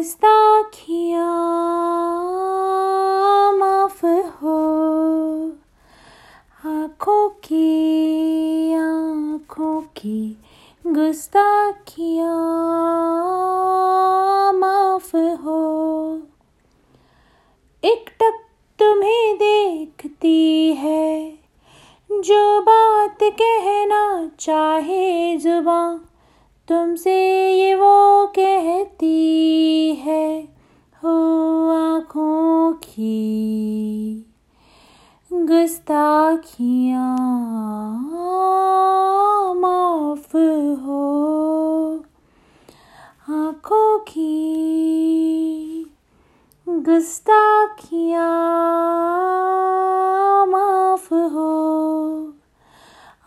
गुस्ताखिया 0.00 1.24
माफ़ 3.52 4.06
हो। 4.06 4.54
आँखों 6.66 7.28
की 7.28 8.74
आँखों 8.74 9.80
की 9.80 10.38
गुस्ताखिया 10.86 12.32
माफ़ 14.52 15.16
हो। 15.16 15.60
एक 17.84 18.10
टक 18.20 18.38
तुम्हें 18.78 19.36
देखती 19.36 20.74
है, 20.74 21.38
जो 22.10 22.60
बात 22.60 23.18
कहना 23.22 24.30
चाहे 24.40 25.36
जुबा 25.36 26.00
तुमसे 26.68 27.14
ये 27.52 27.74
वो 27.74 28.26
कहती 28.26 29.39
की 32.90 34.26
गुस्ताखियाँ 35.30 37.16
माफ़ 39.60 40.36
हो 40.84 41.02
आँखों 43.30 43.98
की 44.08 44.36
गुस्ताखियाँ 46.68 48.26
माफ़ 50.46 51.14
हो 51.14 51.50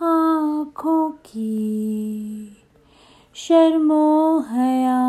आँखों 0.01 1.09
की 1.09 1.49
शर्मो 3.35 4.39
हया 4.49 5.01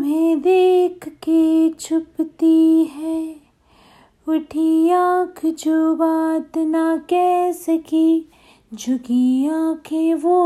तुम्हें 0.00 0.40
देख 0.40 1.08
के 1.08 1.70
छुपती 1.70 2.84
है। 2.84 3.36
उठी 4.28 4.90
आँख 4.90 5.46
जो 5.46 5.94
बात 5.94 6.58
ना 6.58 6.96
कह 6.96 7.52
सकी, 7.52 8.30
झुकी 8.74 9.48
आँखें 9.48 10.14
वो 10.14 10.42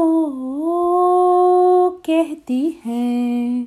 कहती 1.91 2.81
हैं। 2.85 3.65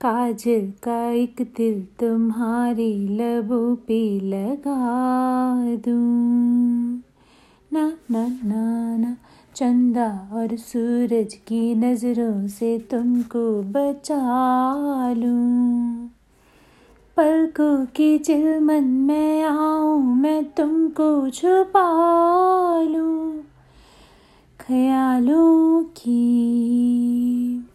काजल 0.00 0.72
का 0.82 1.10
एक 1.10 1.36
दिल 1.56 1.86
तुम्हारी 2.00 3.08
लबों 3.08 3.76
पे 3.76 4.20
लगा 4.20 5.74
दूँ। 5.76 7.02
ना 7.72 7.92
ना 8.10 8.26
ना 8.28 8.96
ना। 8.96 9.16
चंदा 9.56 10.28
और 10.32 10.56
सूरज 10.56 11.34
की 11.34 11.74
नज़रों 11.74 12.48
से 12.48 12.78
तुमको 12.78 13.62
बचा 13.62 15.12
लूँ। 15.12 16.10
पलकों 17.16 17.86
की 17.86 18.18
चिलमन 18.18 18.84
में 18.84 19.42
आऊँ, 19.42 20.16
मैं 20.16 20.44
तुमको 20.44 21.30
छुपा 21.30 22.82
लूँ। 22.82 23.42
ख्यालों 24.60 25.84
की 25.84 27.66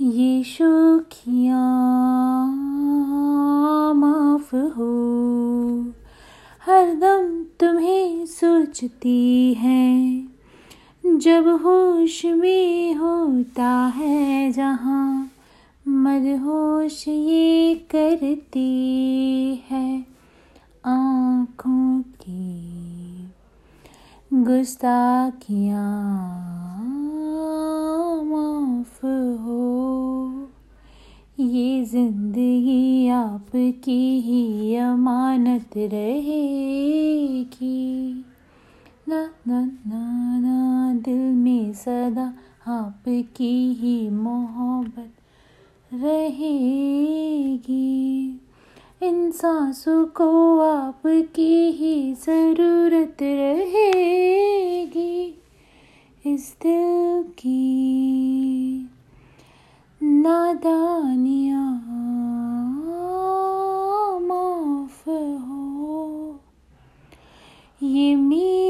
ये 0.00 0.42
शोखियाँ 0.42 2.46
माफ़ 3.94 4.56
हो। 4.56 5.12
हरदम 6.66 7.44
तुम्हें 7.60 8.26
सोचती 8.26 9.54
हैं। 9.54 10.11
जब 11.22 11.48
होश 11.48 12.24
में 12.24 12.94
होता 12.94 13.92
है 13.96 14.52
जहाँ 14.52 15.30
मदहोश 15.88 17.08
ये 17.08 17.74
करती 17.74 18.66
है 19.70 20.06
आँखों 20.86 22.02
की 22.02 23.28
गुस्ताखियाँ 24.32 26.02
माफ़ 28.24 29.06
हो। 29.40 30.48
ये 31.40 31.84
ज़िंदगी 31.84 33.08
आपकी 33.08 34.20
ही 34.20 34.76
अमानत 34.76 35.70
रहेगी। 35.76 36.94
ना 39.08 39.30
ना 39.48 39.60
ना। 39.86 40.21
सदा 41.84 42.34
आपकी 42.72 43.74
ही 43.74 44.10
मोहब्बत 44.10 45.12
रहेगी। 45.94 48.40
इन 49.02 49.30
सांसों 49.30 50.06
को 50.06 50.60
आपकी 50.60 51.70
ही 51.70 52.14
ज़रूरत 52.14 53.16
रहेगी। 53.22 55.38
इस 56.26 56.56
दिल 56.62 57.32
की 57.32 58.88
नादानियाँ 60.02 61.80
माफ़ 64.20 65.10
हो। 65.10 66.40
ये 67.82 68.16
मेरी 68.16 68.61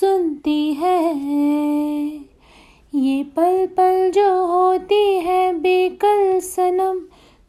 सुनती 0.00 0.72
है। 0.72 0.98
ये 2.94 3.22
पल 3.36 3.66
पल 3.66 4.10
जो 4.10 4.46
होती 4.46 5.18
है, 5.18 5.52
बेकल 5.52 6.40
सनम 6.40 6.98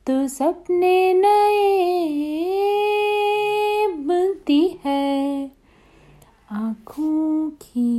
तो 0.07 0.27
सपने 0.27 1.13
नए 1.13 1.63
बनती 4.07 4.61
है। 4.85 5.51
आँखों 6.51 7.49
की 7.49 7.91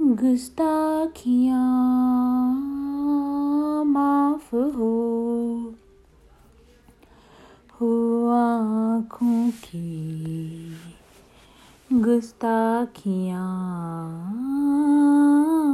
गुस्ताखियाँ 0.00 1.58
माफ़ 3.84 4.54
हो 4.56 4.94
हो 7.80 7.92
आँखों 8.30 9.50
की 9.50 9.88
गुस्ताखियाँ 11.92 13.42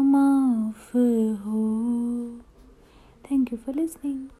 माफ़ 0.04 0.96
हो। 1.44 1.62
Thank 3.30 3.52
you 3.52 3.58
for 3.58 3.74
listening 3.74 4.28